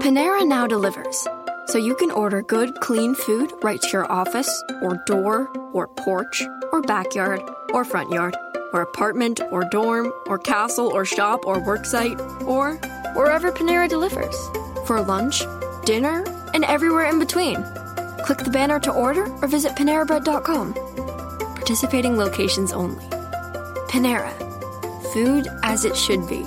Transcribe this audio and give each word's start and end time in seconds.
Panera 0.00 0.46
now 0.46 0.66
delivers, 0.66 1.28
so 1.66 1.76
you 1.76 1.94
can 1.94 2.10
order 2.10 2.40
good, 2.40 2.80
clean 2.80 3.14
food 3.14 3.52
right 3.62 3.82
to 3.82 3.88
your 3.90 4.10
office, 4.10 4.64
or 4.80 4.98
door, 5.04 5.50
or 5.74 5.88
porch, 5.88 6.42
or 6.72 6.80
backyard, 6.80 7.42
or 7.74 7.84
front 7.84 8.10
yard, 8.10 8.34
or 8.72 8.80
apartment, 8.80 9.42
or 9.50 9.64
dorm, 9.64 10.10
or 10.26 10.38
castle, 10.38 10.88
or 10.88 11.04
shop, 11.04 11.44
or 11.44 11.60
worksite, 11.60 12.18
or 12.46 12.76
wherever 13.14 13.52
Panera 13.52 13.90
delivers. 13.90 14.34
For 14.86 15.02
lunch, 15.02 15.42
dinner, 15.84 16.24
and 16.54 16.64
everywhere 16.64 17.04
in 17.04 17.18
between. 17.18 17.62
Click 18.24 18.38
the 18.38 18.50
banner 18.50 18.80
to 18.80 18.90
order 18.90 19.30
or 19.42 19.48
visit 19.48 19.72
PaneraBread.com. 19.76 20.72
Participating 21.56 22.16
locations 22.16 22.72
only. 22.72 23.04
Panera. 23.90 24.32
Food 25.12 25.46
as 25.62 25.84
it 25.84 25.94
should 25.94 26.26
be. 26.26 26.46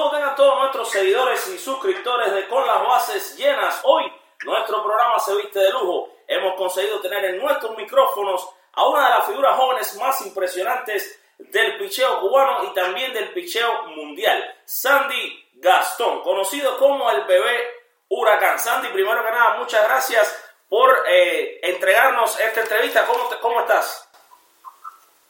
Seguidores 0.89 1.47
y 1.47 1.57
suscriptores 1.57 2.33
de 2.33 2.47
Con 2.47 2.65
las 2.65 2.81
Bases 2.81 3.37
Llenas. 3.37 3.81
Hoy 3.83 4.11
nuestro 4.43 4.83
programa 4.83 5.19
se 5.19 5.35
viste 5.35 5.59
de 5.59 5.71
lujo. 5.71 6.09
Hemos 6.27 6.55
conseguido 6.55 6.99
tener 7.01 7.23
en 7.25 7.39
nuestros 7.39 7.75
micrófonos 7.77 8.49
a 8.73 8.87
una 8.87 9.03
de 9.03 9.09
las 9.09 9.25
figuras 9.25 9.57
jóvenes 9.57 9.95
más 9.95 10.21
impresionantes 10.21 11.19
del 11.37 11.77
picheo 11.77 12.19
cubano 12.19 12.63
y 12.65 12.73
también 12.73 13.13
del 13.13 13.33
picheo 13.33 13.83
mundial, 13.87 14.55
Sandy 14.63 15.49
Gastón, 15.55 16.21
conocido 16.21 16.77
como 16.77 17.09
el 17.11 17.23
bebé 17.25 17.67
huracán. 18.09 18.59
Sandy, 18.59 18.89
primero 18.89 19.23
que 19.23 19.31
nada, 19.31 19.57
muchas 19.57 19.83
gracias 19.83 20.53
por 20.69 21.05
eh, 21.07 21.59
entregarnos 21.63 22.39
esta 22.39 22.61
entrevista. 22.61 23.05
¿Cómo, 23.05 23.27
te, 23.27 23.39
cómo 23.39 23.59
estás? 23.59 24.09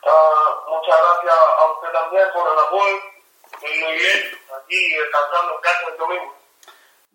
Uh, 0.04 0.70
muchas 0.70 0.96
gracias 1.02 1.36
a 1.58 1.72
usted 1.72 1.92
también 1.92 2.28
por 2.34 2.52
el 2.52 2.60
apoyo. 2.60 3.12
Muy 3.62 3.98
bien, 3.98 4.41
aquí 4.54 4.94
descansando 4.96 5.56
en 5.56 5.62
casa 5.62 5.88
el 5.90 5.98
domingo. 5.98 6.36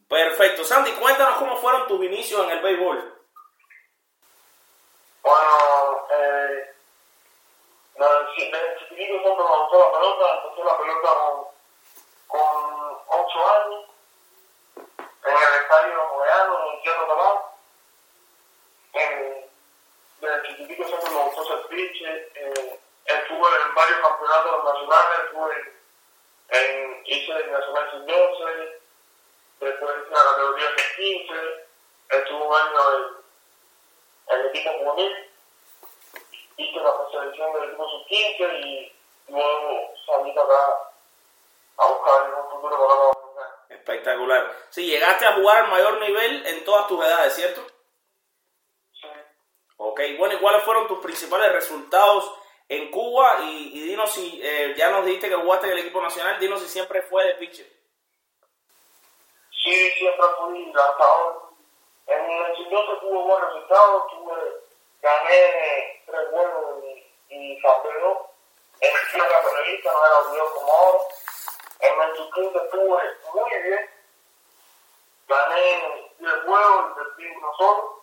Perfecto. 0.09 0.65
Sandy, 0.65 0.92
cuéntanos 0.92 1.37
cómo 1.39 1.56
fueron 1.56 1.87
tus 1.89 2.03
inicios 2.05 2.45
en 2.45 2.51
el 2.51 2.62
béisbol. 2.62 3.15
Bueno, 5.23 6.07
eh, 6.11 6.75
desde 7.97 8.79
chiquitito 8.79 9.20
siempre 9.20 9.45
me 9.45 9.59
gustó 9.59 9.79
la 9.79 9.92
pelota, 9.92 10.42
empecé 10.45 10.64
la 10.64 10.79
pelota 10.79 11.26
categoría 30.97 31.27
Sub-15, 31.27 32.19
estuve 32.19 32.47
un 32.47 32.55
año 32.55 32.80
en, 34.28 34.34
en 34.34 34.40
el 34.40 34.46
equipo 34.46 34.70
juvenil, 34.79 35.12
hice 36.57 36.80
la 36.80 37.11
selección 37.11 37.52
del 37.52 37.64
equipo 37.64 37.89
Sub-15 37.89 38.64
y 38.64 38.92
luego 39.29 39.95
salí 40.06 40.30
acá 40.30 40.92
a 41.79 41.86
buscar 41.89 42.45
un 42.45 42.51
futuro 42.51 42.89
para 42.89 43.05
la 43.05 43.77
Espectacular. 43.77 44.52
Sí, 44.70 44.86
llegaste 44.86 45.27
a 45.27 45.35
jugar 45.35 45.64
al 45.64 45.70
mayor 45.70 46.01
nivel 46.01 46.46
en 46.46 46.64
todas 46.64 46.89
tus 46.89 47.05
edades, 47.05 47.35
¿cierto? 47.35 47.64
Sí. 48.92 49.08
Ok, 49.77 50.01
bueno, 50.18 50.35
¿y 50.35 50.39
cuáles 50.39 50.62
fueron 50.62 50.89
tus 50.89 50.98
principales 51.01 51.52
resultados 51.52 52.33
en 52.68 52.90
Cuba? 52.90 53.40
Y, 53.42 53.70
y 53.74 53.80
dinos 53.89 54.11
si, 54.12 54.40
eh, 54.42 54.74
ya 54.77 54.90
nos 54.90 55.05
dijiste 55.05 55.29
que 55.29 55.35
jugaste 55.35 55.67
en 55.67 55.73
el 55.73 55.79
equipo 55.80 56.01
nacional, 56.01 56.39
dinos 56.40 56.61
si 56.61 56.68
siempre 56.68 57.02
fue 57.02 57.27
de 57.27 57.35
pitcher. 57.35 57.67
Sí, 59.67 59.91
siempre 59.99 60.27
fui 60.39 60.65
lanzador. 60.73 61.43
En 62.07 62.31
el 62.31 62.57
sub 62.57 63.01
tuve 63.01 63.19
buenos 63.19 63.53
resultados, 63.53 64.07
tuve, 64.13 64.63
gané 65.03 66.03
tres 66.07 66.31
juegos 66.31 66.85
y, 66.85 67.35
y 67.35 67.61
campeón. 67.61 68.17
En 68.81 68.93
tierra 69.11 69.43
periodista 69.43 69.93
no 69.93 70.07
era 70.07 70.19
olvidado 70.19 70.55
como 70.55 70.73
ahora. 70.73 70.99
En 71.81 72.17
sub 72.17 72.63
estuve 72.63 73.17
muy 73.35 73.63
bien. 73.65 73.91
Gané 75.27 76.05
10 76.21 76.33
juegos 76.45 76.87
y 76.87 76.95
perdí 76.95 77.37
uno 77.37 77.53
solo. 77.59 78.03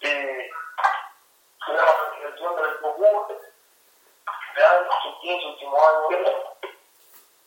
Y 0.00 0.08
fui 1.64 1.76
a 1.76 1.82
la 1.82 2.14
selección 2.14 2.56
del 2.56 2.66
equipo 2.66 3.28
de 4.54 4.64
año, 4.66 4.90
sub 5.02 5.20
15, 5.22 5.46
último 5.46 5.80
año. 5.80 6.08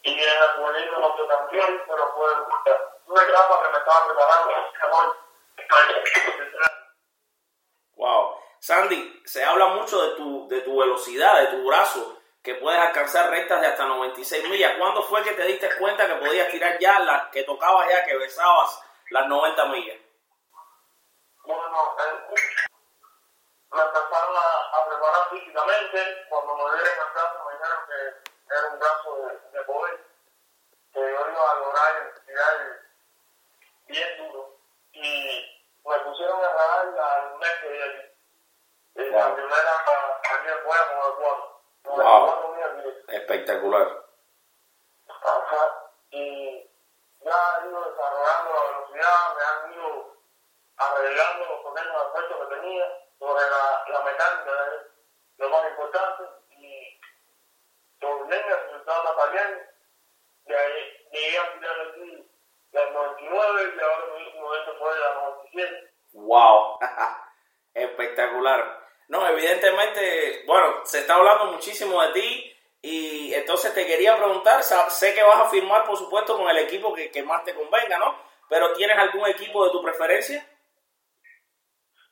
Y 0.02 0.12
en 0.12 0.20
el 0.20 0.50
juvenil 0.56 0.92
no 1.00 1.16
fue 1.16 1.28
campeón, 1.28 1.82
pero 1.88 2.14
fue 2.16 2.95
que 3.06 3.70
me 3.72 3.78
estaba 3.78 4.06
preparando. 4.06 4.52
Wow. 7.96 8.36
Sandy, 8.60 9.22
se 9.26 9.44
habla 9.44 9.68
mucho 9.68 10.02
de 10.02 10.16
tu, 10.16 10.48
de 10.48 10.62
tu 10.62 10.78
velocidad, 10.78 11.40
de 11.40 11.48
tu 11.48 11.68
brazo, 11.68 12.20
que 12.44 12.56
puedes 12.56 12.80
alcanzar 12.80 13.30
rectas 13.30 13.62
de 13.62 13.68
hasta 13.68 13.86
96 13.86 14.50
millas. 14.50 14.78
¿Cuándo 14.78 15.04
fue 15.04 15.24
que 15.24 15.32
te 15.32 15.44
diste 15.44 15.70
cuenta 15.78 16.08
que 16.08 16.16
podías 16.16 16.50
tirar 16.50 16.78
ya, 16.80 17.00
la, 17.00 17.30
que 17.32 17.44
tocabas 17.44 17.90
ya, 17.90 18.04
que 18.06 18.18
besabas 18.18 18.82
las 19.12 19.28
90 19.28 19.66
millas? 19.68 19.98
Bueno, 21.44 21.96
eh, 22.00 22.36
me 23.72 23.82
empezaron 23.82 24.36
a, 24.36 24.78
a, 24.78 24.86
preparar 24.88 25.30
físicamente. 25.30 26.26
Cuando 26.30 26.56
me 26.56 26.64
dieron 26.64 27.08
el 27.08 27.14
brazo, 27.14 27.46
me 27.46 27.54
dijeron 27.54 27.80
que 27.88 28.56
era 28.56 28.68
un 28.68 28.80
brazo 28.80 29.16
de, 29.16 29.58
de 29.58 29.66
poder, 29.66 30.15
Espectacular. 43.46 43.88
Ajá. 45.08 45.92
Y 46.10 46.68
ya 47.24 47.60
he 47.62 47.68
ido 47.68 47.92
desarrollando 47.92 48.54
la 48.56 48.72
velocidad, 48.72 49.36
me 49.36 49.44
han 49.46 49.74
ido 49.74 50.18
arreglando 50.78 51.46
los 51.46 51.60
pequeños 51.62 52.02
aspectos 52.08 52.38
que 52.40 52.56
tenía 52.56 52.86
sobre 53.20 53.44
la, 53.44 53.86
la 53.88 54.00
mecánica, 54.04 54.52
es 54.74 54.88
lo 55.38 55.50
más 55.50 55.70
importante. 55.70 56.24
Y 56.58 57.00
bien, 58.00 58.42
el 58.48 58.60
resultado. 58.64 59.04
De 60.46 60.58
ahí 60.58 61.08
llegué 61.12 61.38
a 61.38 61.54
tirar 61.54 61.76
aquí 61.82 62.28
del 62.72 62.94
99 62.94 63.74
y 63.76 63.80
ahora 63.80 64.06
mi 64.08 64.26
último 64.26 64.54
evento 64.54 64.76
fue 64.80 65.00
la 65.00 65.14
97. 65.14 65.94
¡Wow! 66.14 66.80
Espectacular. 67.76 68.88
No, 69.08 69.28
evidentemente, 69.28 70.44
bueno, 70.48 70.84
se 70.84 71.00
está 71.00 71.16
hablando 71.16 71.46
muchísimo 71.46 72.02
de 72.02 72.14
ti 72.14 72.55
y 72.86 73.34
entonces 73.34 73.74
te 73.74 73.86
quería 73.86 74.16
preguntar, 74.16 74.64
sé 74.64 75.14
que 75.14 75.24
vas 75.24 75.42
a 75.42 75.50
firmar, 75.50 75.86
por 75.86 75.98
supuesto, 75.98 76.38
con 76.38 76.50
el 76.50 76.58
equipo 76.60 76.94
que, 76.94 77.10
que 77.10 77.24
más 77.24 77.44
te 77.44 77.56
convenga, 77.56 77.98
¿no? 77.98 78.16
Pero 78.48 78.74
¿tienes 78.74 78.98
algún 78.98 79.28
equipo 79.28 79.66
de 79.66 79.72
tu 79.72 79.82
preferencia? 79.82 80.48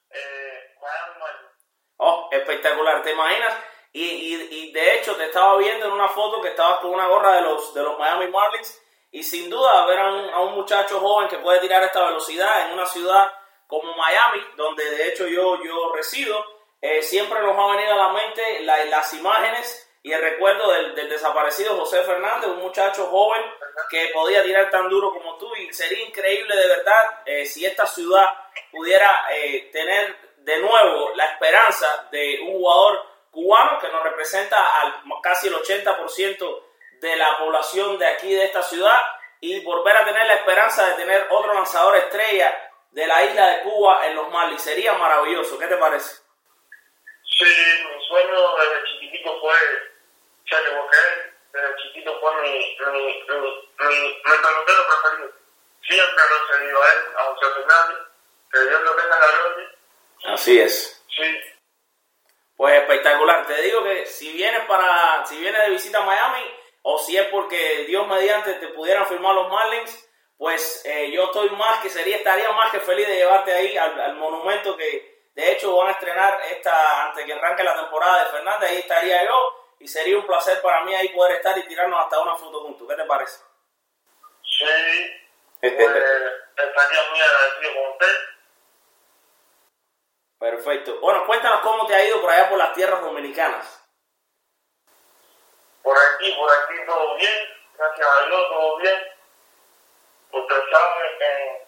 Eh, 0.09 0.53
Oh, 1.97 2.27
espectacular, 2.31 3.01
¿te 3.01 3.11
imaginas? 3.11 3.53
Y, 3.93 4.03
y, 4.03 4.47
y 4.51 4.71
de 4.73 4.95
hecho 4.95 5.15
te 5.15 5.25
estaba 5.25 5.55
viendo 5.57 5.85
en 5.85 5.91
una 5.93 6.09
foto 6.09 6.41
que 6.41 6.49
estabas 6.49 6.79
con 6.79 6.91
una 6.91 7.07
gorra 7.07 7.35
de 7.35 7.41
los, 7.41 7.73
de 7.73 7.81
los 7.81 7.97
Miami 7.97 8.27
Marlins 8.27 8.81
y 9.11 9.23
sin 9.23 9.49
duda 9.49 9.85
ver 9.85 9.99
a 9.99 10.11
un, 10.11 10.29
a 10.31 10.39
un 10.41 10.55
muchacho 10.55 10.99
joven 10.99 11.29
que 11.29 11.37
puede 11.37 11.59
tirar 11.59 11.83
esta 11.83 12.03
velocidad 12.03 12.67
en 12.67 12.73
una 12.73 12.85
ciudad 12.85 13.31
como 13.67 13.95
Miami, 13.95 14.43
donde 14.57 14.83
de 14.83 15.07
hecho 15.09 15.27
yo, 15.27 15.63
yo 15.63 15.93
resido, 15.93 16.43
eh, 16.81 17.01
siempre 17.03 17.39
nos 17.41 17.57
va 17.57 17.65
a 17.65 17.75
venir 17.75 17.89
a 17.89 17.95
la 17.95 18.09
mente 18.09 18.61
la, 18.61 18.83
las 18.85 19.13
imágenes 19.13 19.82
y 20.03 20.11
el 20.11 20.21
recuerdo 20.21 20.69
del, 20.73 20.95
del, 20.95 21.09
desaparecido 21.09 21.77
José 21.77 22.03
Fernández, 22.03 22.49
un 22.49 22.61
muchacho 22.61 23.05
joven 23.07 23.41
que 23.89 24.11
podía 24.13 24.43
tirar 24.43 24.69
tan 24.69 24.89
duro 24.89 25.11
como 25.13 25.37
tú 25.37 25.55
y 25.55 25.71
sería 25.71 26.05
increíble 26.05 26.55
de 26.55 26.67
verdad 26.67 27.21
eh, 27.25 27.45
si 27.45 27.65
esta 27.65 27.87
ciudad 27.87 28.27
pudiera 28.69 29.27
eh, 29.31 29.69
tener 29.71 30.33
de 30.37 30.59
nuevo 30.59 31.15
la 31.15 31.25
esperanza 31.25 32.09
de 32.11 32.39
un 32.41 32.51
jugador 32.51 33.01
cubano 33.31 33.79
que 33.79 33.87
nos 33.87 34.03
representa 34.03 34.81
al 34.81 35.03
casi 35.21 35.47
el 35.47 35.55
80% 35.55 36.63
de 36.99 37.15
la 37.15 37.37
población 37.37 37.97
de 37.97 38.07
aquí 38.07 38.33
de 38.33 38.43
esta 38.43 38.61
ciudad 38.61 38.99
y 39.39 39.63
volver 39.63 39.95
a 39.95 40.05
tener 40.05 40.27
la 40.27 40.35
esperanza 40.35 40.85
de 40.85 40.95
tener 40.95 41.27
otro 41.29 41.53
lanzador 41.53 41.95
estrella 41.95 42.71
de 42.91 43.07
la 43.07 43.23
isla 43.23 43.47
de 43.47 43.61
Cuba 43.63 44.05
en 44.05 44.15
los 44.15 44.29
Marlins. 44.29 44.61
Sería 44.61 44.93
maravilloso. 44.93 45.57
¿Qué 45.57 45.67
te 45.67 45.75
parece? 45.77 46.15
Sí, 47.25 47.45
mi 47.45 48.05
sueño 48.05 48.55
desde 48.57 48.93
fue 49.43 49.53
ser 50.49 50.75
Walker. 50.75 51.33
Desde 51.53 51.75
chiquito 51.83 52.19
fue 52.19 52.41
mi, 52.41 52.49
mi, 52.49 52.91
mi, 52.91 53.23
mi, 53.79 53.95
mi 54.07 54.23
pelotero 54.23 54.83
preferido. 54.87 55.31
Siempre 55.81 56.23
lo 56.29 56.35
he 56.35 56.57
seguido 56.57 56.83
a 56.83 56.91
él, 56.93 56.99
a 57.17 57.23
José 57.25 57.45
Fernández. 57.55 57.97
Que 58.51 58.59
Dios 58.61 58.81
lo 58.81 58.95
tenga 58.95 59.15
en 59.15 59.21
la 59.21 59.27
gloria. 59.27 59.69
Así 60.25 60.59
es. 60.59 61.03
Sí, 61.15 61.39
Pues 62.55 62.81
espectacular. 62.81 63.45
Te 63.45 63.61
digo 63.61 63.83
que 63.83 64.05
si 64.05 64.31
vienes 64.33 64.65
para, 64.65 65.25
si 65.25 65.37
vienes 65.39 65.61
de 65.61 65.69
visita 65.69 65.99
a 65.99 66.05
Miami, 66.05 66.43
o 66.83 66.97
si 66.99 67.17
es 67.17 67.27
porque 67.27 67.85
Dios 67.87 68.07
mediante 68.07 68.53
te 68.55 68.67
pudieran 68.69 69.05
firmar 69.07 69.35
los 69.35 69.49
Marlins, 69.49 70.09
pues 70.37 70.83
eh, 70.85 71.11
yo 71.11 71.25
estoy 71.25 71.49
más 71.51 71.79
que 71.79 71.89
sería, 71.89 72.17
estaría 72.17 72.51
más 72.51 72.71
que 72.71 72.79
feliz 72.79 73.07
de 73.07 73.15
llevarte 73.15 73.53
ahí 73.53 73.77
al, 73.77 73.99
al 73.99 74.15
monumento 74.15 74.75
que 74.75 75.29
de 75.35 75.51
hecho 75.51 75.75
van 75.75 75.87
a 75.87 75.91
estrenar 75.91 76.39
esta, 76.51 77.07
antes 77.07 77.25
que 77.25 77.33
arranque 77.33 77.63
la 77.63 77.75
temporada 77.75 78.23
de 78.23 78.31
Fernández, 78.31 78.69
ahí 78.69 78.77
estaría 78.77 79.25
yo, 79.25 79.62
y 79.83 79.87
sería 79.89 80.17
un 80.17 80.25
placer 80.25 80.61
para 80.61 80.85
mí 80.85 80.95
ahí 80.95 81.09
poder 81.09 81.33
estar 81.33 81.57
y 81.57 81.67
tirarnos 81.67 81.99
hasta 81.99 82.21
una 82.21 82.35
foto 82.35 82.61
juntos. 82.61 82.87
¿Qué 82.87 82.95
te 82.95 83.03
parece? 83.03 83.41
sí. 84.43 85.19
Pues 85.63 85.69
estaría 85.71 87.09
muy 87.09 87.21
agradecido 87.21 87.73
con 87.73 87.91
usted. 87.93 88.15
Perfecto. 90.39 90.99
Bueno, 90.99 91.25
cuéntanos 91.25 91.61
cómo 91.61 91.87
te 91.87 91.95
ha 91.95 92.05
ido 92.05 92.21
por 92.21 92.29
allá 92.29 92.49
por 92.49 92.57
las 92.57 92.73
tierras 92.73 93.01
dominicanas. 93.01 93.81
Por 95.81 95.97
aquí, 95.97 96.33
por 96.33 96.49
aquí 96.51 96.85
todo 96.85 97.15
bien. 97.15 97.49
Gracias 97.77 98.07
a 98.07 98.25
Dios, 98.25 98.49
todo 98.49 98.77
bien. 98.77 99.03
Usted 100.31 100.61
sabe 100.69 101.17
que 101.17 101.67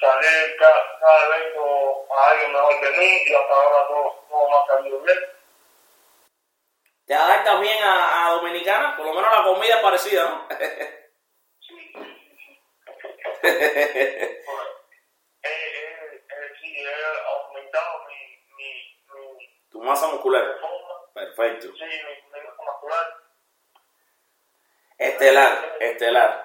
salir 0.00 0.56
cada, 0.58 0.98
cada 0.98 1.36
evento 1.36 2.06
a 2.10 2.30
alguien 2.30 2.52
mejor 2.52 2.80
que 2.80 2.90
mí 2.90 3.22
y 3.26 3.34
hasta 3.34 3.54
ahora 3.54 3.86
todo, 3.86 4.24
todo 4.30 4.48
me 4.48 4.56
ha 4.56 4.66
salido 4.66 5.00
bien. 5.00 5.39
¿Te 7.10 7.16
adaptas 7.16 7.60
bien 7.60 7.82
a, 7.82 8.28
a 8.28 8.30
Dominicana? 8.34 8.96
Por 8.96 9.04
lo 9.04 9.12
menos 9.12 9.36
la 9.36 9.42
comida 9.42 9.74
es 9.74 9.82
parecida, 9.82 10.30
¿no? 10.30 10.46
Eh, 13.42 14.44
eh, 15.42 15.42
eh, 15.42 16.52
sí, 16.60 16.76
he 16.76 17.26
aumentado 17.26 18.04
mi, 18.06 18.54
mi, 18.56 19.68
tu 19.70 19.82
masa 19.82 20.06
muscular. 20.06 20.56
Perfecto. 21.12 21.66
Sí, 21.76 21.82
mi, 21.82 22.40
masa 22.42 22.62
muscular. 22.64 23.16
Estelar, 24.96 25.76
estelar. 25.80 26.44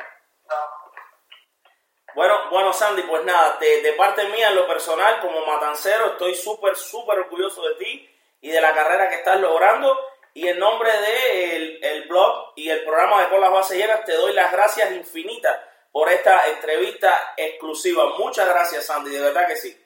Bueno, 2.15 2.50
bueno, 2.50 2.73
Sandy, 2.73 3.03
pues 3.03 3.23
nada, 3.23 3.57
de, 3.59 3.83
de 3.83 3.94
parte 3.94 4.27
mía, 4.29 4.47
en 4.47 4.56
lo 4.56 4.65
personal, 4.65 5.19
como 5.19 5.45
matancero, 5.45 6.13
estoy 6.13 6.33
súper, 6.33 6.75
súper 6.75 7.19
orgulloso 7.19 7.62
de 7.67 7.75
ti 7.75 8.19
y 8.41 8.50
de 8.50 8.62
la 8.62 8.73
carrera 8.73 9.09
que 9.09 9.17
estás 9.17 9.39
logrando. 9.39 10.05
Y 10.36 10.50
en 10.50 10.60
nombre 10.60 10.92
de 10.92 11.80
el, 11.82 12.08
blog 12.10 12.52
y 12.58 12.70
el 12.70 12.84
programa 12.84 13.22
de 13.22 13.30
Con 13.30 13.40
las 13.40 13.52
Bases 13.52 13.78
Llenas, 13.78 14.04
te 14.04 14.12
doy 14.12 14.34
las 14.34 14.52
gracias 14.52 14.92
infinitas 14.92 15.58
por 15.94 16.10
esta 16.10 16.46
entrevista 16.48 17.34
exclusiva. 17.38 18.18
Muchas 18.18 18.46
gracias, 18.50 18.86
Sandy, 18.86 19.12
de 19.12 19.22
verdad 19.22 19.48
que 19.48 19.56
sí. 19.56 19.82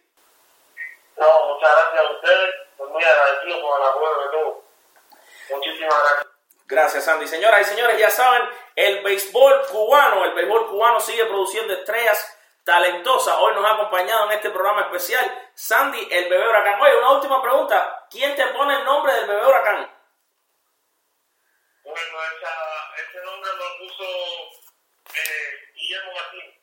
No, 1.17 1.53
muchas 1.53 1.69
gracias 1.69 2.01
a 2.03 2.13
ustedes. 2.15 2.55
Estoy 2.71 2.89
muy 2.89 3.03
agradecido 3.03 3.61
con 3.61 3.79
el 3.79 3.87
apoyo 3.87 4.21
de 4.21 4.29
todos. 4.31 4.57
Muchísimas 5.51 5.99
gracias. 5.99 6.27
Gracias, 6.65 7.05
Sandy. 7.05 7.27
Señoras 7.27 7.61
y 7.61 7.65
señores, 7.65 7.99
ya 7.99 8.09
saben, 8.09 8.49
el 8.75 9.03
béisbol 9.03 9.67
cubano, 9.67 10.25
el 10.25 10.33
béisbol 10.33 10.67
cubano 10.67 10.99
sigue 10.99 11.25
produciendo 11.25 11.75
estrellas 11.75 12.37
talentosas. 12.63 13.35
Hoy 13.37 13.53
nos 13.53 13.65
ha 13.65 13.75
acompañado 13.75 14.25
en 14.25 14.31
este 14.31 14.49
programa 14.49 14.81
especial 14.81 15.31
Sandy, 15.53 16.07
el 16.09 16.27
bebé 16.27 16.49
huracán. 16.49 16.81
Oye, 16.81 16.97
una 16.97 17.11
última 17.11 17.39
pregunta. 17.39 18.07
¿Quién 18.09 18.35
te 18.35 18.47
pone 18.47 18.77
el 18.77 18.83
nombre 18.83 19.13
del 19.13 19.27
bebé 19.27 19.45
huracán? 19.45 19.98
Bueno, 21.99 22.23
esa, 22.37 23.25
nombre 23.25 23.49
lo 23.57 23.77
puso 23.77 24.03
eh, 25.13 25.71
Guillermo 25.73 26.11
Martín. 26.13 26.59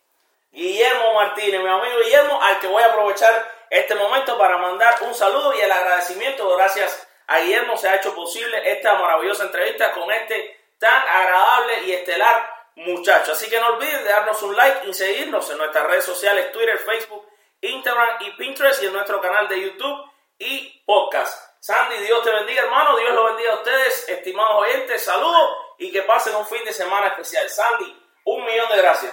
Guillermo 0.50 1.14
Martínez, 1.14 1.60
mi 1.60 1.68
amigo 1.68 1.98
Guillermo, 2.02 2.42
al 2.42 2.58
que 2.58 2.66
voy 2.66 2.82
a 2.82 2.86
aprovechar 2.86 3.66
este 3.68 3.94
momento 3.94 4.38
para 4.38 4.56
mandar 4.56 4.96
un 5.02 5.14
saludo 5.14 5.52
y 5.54 5.60
el 5.60 5.70
agradecimiento. 5.70 6.56
Gracias 6.56 7.06
a 7.26 7.40
Guillermo 7.40 7.76
se 7.76 7.88
ha 7.88 7.96
hecho 7.96 8.14
posible 8.14 8.72
esta 8.72 8.94
maravillosa 8.94 9.44
entrevista 9.44 9.92
con 9.92 10.10
este 10.10 10.58
tan 10.78 11.02
agradable 11.06 11.82
y 11.82 11.92
estelar 11.92 12.50
muchacho. 12.76 13.32
Así 13.32 13.50
que 13.50 13.60
no 13.60 13.74
olviden 13.74 14.04
de 14.04 14.10
darnos 14.10 14.42
un 14.42 14.56
like 14.56 14.88
y 14.88 14.94
seguirnos 14.94 15.50
en 15.50 15.58
nuestras 15.58 15.86
redes 15.86 16.04
sociales, 16.04 16.50
Twitter, 16.52 16.78
Facebook, 16.78 17.28
Instagram 17.60 18.16
y 18.20 18.30
Pinterest 18.32 18.82
y 18.82 18.86
en 18.86 18.94
nuestro 18.94 19.20
canal 19.20 19.48
de 19.48 19.60
YouTube 19.60 20.10
y 20.38 20.82
podcast. 20.86 21.45
Sandy, 21.66 21.96
Dios 22.06 22.22
te 22.22 22.30
bendiga, 22.30 22.62
hermano. 22.62 22.96
Dios 22.96 23.12
lo 23.12 23.24
bendiga 23.24 23.50
a 23.50 23.56
ustedes, 23.56 24.08
estimados 24.08 24.62
oyentes. 24.62 25.02
Saludos 25.02 25.50
y 25.80 25.90
que 25.90 26.02
pasen 26.02 26.36
un 26.36 26.46
fin 26.46 26.64
de 26.64 26.72
semana 26.72 27.08
especial. 27.08 27.48
Sandy, 27.48 27.92
un 28.24 28.44
millón 28.44 28.68
de 28.70 28.78
gracias. 28.82 29.12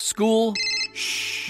School, 0.00 0.54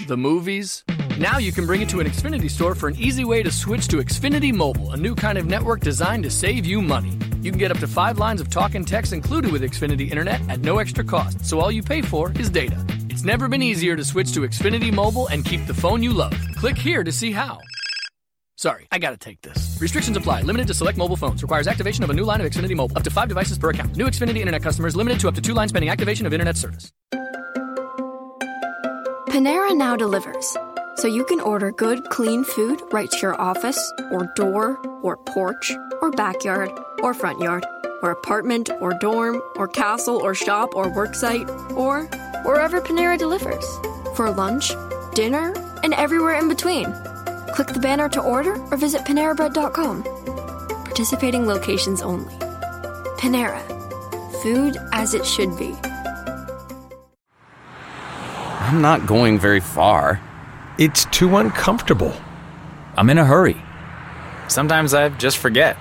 the 0.09 0.17
movies. 0.17 0.83
Now 1.21 1.39
you 1.39 1.53
can 1.53 1.67
bring 1.67 1.83
it 1.83 1.89
to 1.91 2.01
an 2.01 2.09
Xfinity 2.09 2.51
store 2.51 2.75
for 2.75 2.89
an 2.89 2.97
easy 2.97 3.25
way 3.25 3.45
to 3.45 3.51
switch 3.53 3.87
to 3.89 3.99
Xfinity 3.99 4.53
Mobile, 4.53 4.91
a 4.91 4.97
new 4.97 5.15
kind 5.15 5.39
of 5.39 5.47
network 5.47 5.79
designed 5.79 6.25
to 6.25 6.31
save 6.31 6.67
you 6.67 6.83
money. 6.83 7.17
You 7.43 7.53
can 7.53 7.61
get 7.61 7.71
up 7.71 7.79
to 7.79 7.87
five 7.87 8.19
lines 8.19 8.41
of 8.41 8.51
talk 8.51 8.75
and 8.75 8.85
text 8.89 9.13
included 9.13 9.53
with 9.53 9.63
Xfinity 9.63 10.11
Internet 10.11 10.41
at 10.49 10.59
no 10.63 10.79
extra 10.79 11.05
cost, 11.05 11.45
so 11.45 11.61
all 11.61 11.71
you 11.71 11.81
pay 11.81 12.03
for 12.03 12.33
is 12.41 12.51
data. 12.51 12.85
It's 13.09 13.23
never 13.23 13.47
been 13.47 13.63
easier 13.63 13.95
to 13.95 14.05
switch 14.05 14.33
to 14.33 14.41
Xfinity 14.41 14.93
Mobile 14.93 15.29
and 15.29 15.45
keep 15.45 15.65
the 15.69 15.75
phone 15.75 16.03
you 16.03 16.13
love. 16.13 16.35
Click 16.57 16.77
here 16.77 17.05
to 17.05 17.13
see 17.13 17.31
how. 17.31 17.61
Sorry, 18.59 18.89
I 18.91 18.99
gotta 18.99 19.19
take 19.19 19.43
this. 19.43 19.77
Restrictions 19.81 20.17
apply. 20.17 20.41
Limited 20.43 20.67
to 20.69 20.75
select 20.75 20.97
mobile 20.97 21.17
phones. 21.17 21.43
Requires 21.43 21.67
activation 21.69 22.03
of 22.05 22.11
a 22.11 22.15
new 22.15 22.25
line 22.25 22.41
of 22.41 22.47
Xfinity 22.51 22.75
Mobile. 22.75 22.97
Up 22.97 23.05
to 23.05 23.11
five 23.11 23.29
devices 23.29 23.59
per 23.59 23.71
account. 23.71 23.97
New 23.97 24.07
Xfinity 24.07 24.39
Internet 24.39 24.63
customers 24.63 24.97
limited 24.97 25.21
to 25.21 25.29
up 25.29 25.35
to 25.35 25.43
two 25.43 25.53
lines 25.53 25.73
pending 25.73 25.91
activation 25.91 26.25
of 26.27 26.33
Internet 26.33 26.57
service. 26.57 26.91
Panera 29.29 29.77
now 29.77 29.97
delivers, 29.97 30.57
so 30.95 31.07
you 31.07 31.23
can 31.25 31.41
order 31.41 31.71
good, 31.71 32.09
clean 32.09 32.43
food 32.45 32.81
right 32.93 33.11
to 33.11 33.19
your 33.19 33.39
office, 33.39 33.93
or 34.11 34.33
door, 34.35 34.79
or 35.03 35.19
porch, 35.19 35.71
or 36.01 36.11
backyard, 36.11 36.71
or 37.03 37.13
front 37.13 37.39
yard, 37.41 37.67
or 38.03 38.13
apartment, 38.13 38.71
or 38.81 38.95
dorm, 39.01 39.43
or 39.57 39.69
castle, 39.69 40.17
or 40.17 40.35
shop, 40.35 40.75
or 40.75 40.87
worksite, 40.87 41.47
or 41.77 42.05
wherever 42.47 42.81
Panera 42.81 43.19
delivers. 43.19 43.67
For 44.17 44.31
lunch, 44.31 44.73
dinner, 45.15 45.53
and 45.83 45.93
everywhere 45.93 46.37
in 46.37 46.49
between. 46.49 46.87
Click 47.57 47.69
the 47.69 47.81
banner 47.81 48.07
to 48.11 48.21
order 48.21 48.63
or 48.71 48.77
visit 48.77 49.01
PaneraBread.com. 49.07 50.03
Participating 50.85 51.47
locations 51.47 52.03
only. 52.03 52.35
Panera. 53.17 53.63
Food 54.43 54.77
as 54.93 55.15
it 55.15 55.25
should 55.25 55.57
be. 55.57 55.75
I'm 58.61 58.83
not 58.83 59.07
going 59.07 59.39
very 59.39 59.61
far. 59.61 60.21
It's 60.79 61.07
too 61.07 61.35
uncomfortable. 61.39 62.15
I'm 62.99 63.09
in 63.09 63.17
a 63.17 63.25
hurry. 63.25 63.57
Sometimes 64.49 64.93
I 64.93 65.09
just 65.09 65.39
forget. 65.39 65.79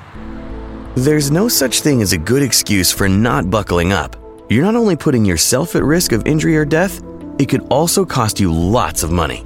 There's 0.96 1.30
no 1.30 1.50
such 1.50 1.82
thing 1.82 2.02
as 2.02 2.14
a 2.14 2.18
good 2.18 2.42
excuse 2.42 2.90
for 2.90 3.10
not 3.10 3.50
buckling 3.50 3.92
up. 3.92 4.16
You're 4.50 4.64
not 4.64 4.78
only 4.78 4.96
putting 4.96 5.26
yourself 5.26 5.76
at 5.76 5.84
risk 5.84 6.14
of 6.14 6.26
injury 6.26 6.56
or 6.56 6.64
death, 6.64 7.04
it 7.38 7.50
could 7.50 7.68
also 7.70 8.06
cost 8.06 8.40
you 8.40 8.54
lots 8.54 9.04
of 9.04 9.12
money. 9.12 9.46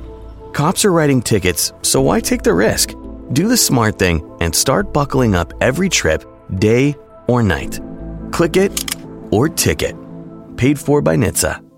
Cops 0.54 0.84
are 0.84 0.92
writing 0.92 1.22
tickets, 1.22 1.74
so 1.82 2.02
why 2.02 2.20
take 2.20 2.44
the 2.44 2.54
risk? 2.54 2.94
Do 3.34 3.48
the 3.48 3.58
smart 3.58 4.00
thing 4.00 4.38
and 4.42 4.54
start 4.54 4.94
buckling 4.94 5.36
up 5.36 5.54
every 5.62 5.90
trip, 5.90 6.26
day 6.60 6.96
or 7.28 7.44
night. 7.44 7.80
Click 8.32 8.58
it 8.58 8.96
or 9.32 9.48
ticket. 9.48 9.96
Paid 10.58 10.80
for 10.80 11.02
by 11.02 11.16
NHTSA. 11.16 11.69